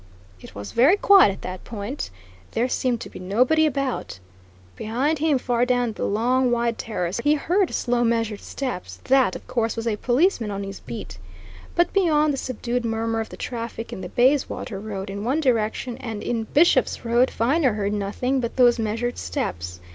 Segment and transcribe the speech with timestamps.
[0.41, 2.09] It was very quiet at that point.
[2.53, 4.17] There seemed to be nobody about.
[4.75, 9.45] Behind him, far down the long, wide terrace, he heard slow, measured steps that, of
[9.45, 11.19] course, was a policeman on his beat.
[11.75, 15.97] But beyond the subdued murmur of the traffic in the Bayswater Road in one direction
[15.97, 19.81] and in Bishop's Road, Viner heard nothing but those measured steps.